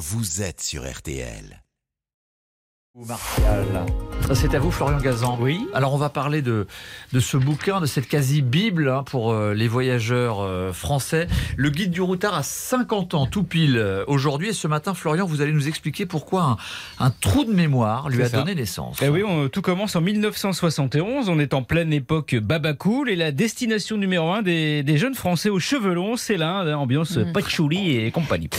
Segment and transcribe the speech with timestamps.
[0.00, 1.62] vous êtes sur RTL.
[2.96, 3.64] Martial.
[4.34, 5.38] C'est à vous, Florian Gazan.
[5.40, 5.60] Oui.
[5.74, 6.66] Alors, on va parler de,
[7.12, 11.28] de ce bouquin, de cette quasi-bible hein, pour euh, les voyageurs euh, français.
[11.56, 14.48] Le guide du routard a 50 ans, tout pile, euh, aujourd'hui.
[14.48, 16.42] Et ce matin, Florian, vous allez nous expliquer pourquoi
[16.98, 18.38] un, un trou de mémoire lui a ça.
[18.38, 18.98] donné naissance.
[19.02, 21.28] Eh oui, on- tout commence en 1971.
[21.28, 25.48] On est en pleine époque Babacool et la destination numéro un des, des jeunes Français
[25.48, 28.50] aux cheveux longs, c'est l'Inde, hein, ambiance patchouli et compagnie.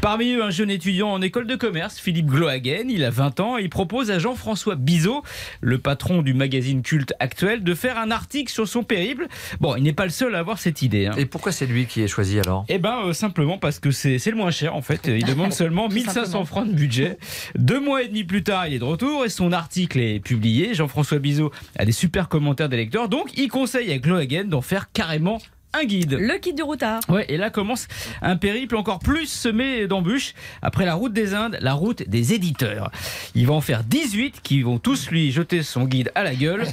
[0.00, 2.84] Parmi eux, un jeune étudiant en école de commerce, Philippe Glohagen.
[2.88, 5.22] Il a 20 ans et il propose à Jean-François Bizot,
[5.62, 9.26] le patron du magazine culte actuel, de faire un article sur son périple.
[9.58, 11.06] Bon, il n'est pas le seul à avoir cette idée.
[11.06, 11.14] hein.
[11.16, 12.66] Et pourquoi c'est lui qui est choisi alors?
[12.68, 15.06] Eh ben euh, simplement parce que c'est c'est le moins cher en fait.
[15.06, 17.16] Il demande seulement 1500 francs de budget.
[17.54, 20.74] Deux mois et demi plus tard, il est de retour et son article est publié.
[20.74, 24.92] Jean-François Bizot a des super commentaires des lecteurs, donc il conseille à Glohagen d'en faire
[24.92, 25.38] carrément
[25.72, 26.16] un guide.
[26.18, 27.00] Le kit du routard.
[27.08, 27.86] Ouais, et là commence
[28.22, 30.34] un périple encore plus semé d'embûches.
[30.62, 32.90] Après la route des Indes, la route des éditeurs.
[33.34, 36.66] Il va en faire 18 qui vont tous lui jeter son guide à la gueule.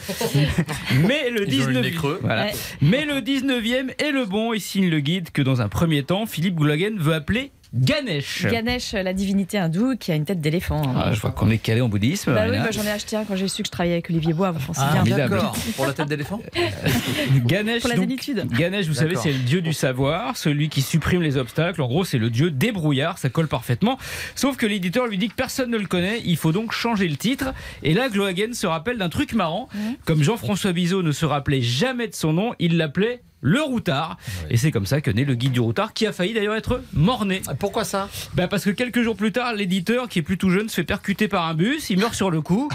[1.08, 2.20] Mais le Ils ont eu le 19 nez creux.
[2.22, 2.46] voilà.
[2.46, 2.54] Ouais.
[2.82, 6.26] Mais le 19e est le bon et signe le guide que dans un premier temps,
[6.26, 8.46] Philippe Glohagen veut appeler Ganesh.
[8.50, 10.82] Ganesh, la divinité hindoue qui a une tête d'éléphant.
[10.96, 12.34] Ah, je vois qu'on est calé en bouddhisme.
[12.34, 14.34] Bah oui, moi j'en ai acheté un quand j'ai su que je travaillais avec Olivier
[14.34, 14.52] Bois.
[14.52, 14.98] Vous pensez Ah, bien.
[15.16, 15.34] formidable.
[15.36, 15.56] d'accord.
[15.76, 16.42] Pour la tête d'éléphant
[17.46, 18.54] Ganesh, Pour la donc.
[18.54, 21.82] Ganesh, vous savez, c'est le dieu du savoir, celui qui supprime les obstacles.
[21.82, 23.98] En gros, c'est le dieu des brouillards, ça colle parfaitement.
[24.36, 27.18] Sauf que l'éditeur lui dit que personne ne le connaît, il faut donc changer le
[27.18, 27.54] titre.
[27.84, 29.70] Et là, Glohagen se rappelle d'un truc marrant.
[30.06, 34.18] Comme Jean-François Bizot ne se rappelait jamais de son nom, il l'appelait le routard.
[34.50, 36.82] Et c'est comme ça que naît le guide du routard, qui a failli d'ailleurs être
[36.94, 37.42] mort-né.
[37.60, 38.10] Pourquoi ça?
[38.34, 40.84] Ben parce que quelques jours plus tard, l'éditeur, qui est plus tout jeune, se fait
[40.84, 42.70] percuter par un bus, il meurt sur le coup,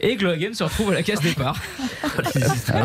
[0.00, 1.60] et Glohagen se retrouve à la case départ.
[2.68, 2.82] Ah.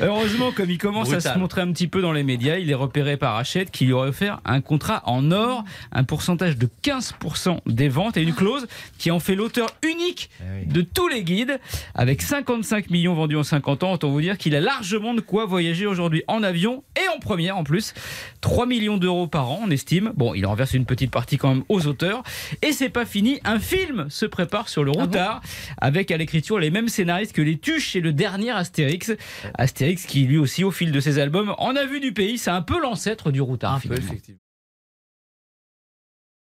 [0.00, 2.74] Heureusement, comme il commence à se montrer un petit peu dans les médias, il est
[2.74, 7.58] repéré par Hachette qui lui aurait offert un contrat en or, un pourcentage de 15%
[7.66, 8.66] des ventes et une clause
[8.98, 10.30] qui en fait l'auteur unique
[10.66, 11.58] de tous les guides.
[11.94, 15.46] Avec 55 millions vendus en 50 ans, autant vous dire qu'il a largement de quoi
[15.46, 17.94] voyager aujourd'hui en avion et en première en plus.
[18.40, 20.12] 3 millions d'euros par an, on estime.
[20.16, 22.22] Bon, il en verse une petite partie quand même aux auteurs.
[22.62, 25.40] Et c'est pas fini, un film se prépare sur le routard
[25.78, 29.12] avec à l'écriture les mêmes scénaristes que les Tuches et le dernier Astérix.
[29.54, 32.50] Astérix qui lui aussi au fil de ses albums en a vu du pays, c'est
[32.50, 33.74] un peu l'ancêtre du routard.
[33.74, 34.06] Un peu, finalement.
[34.12, 34.38] effectivement.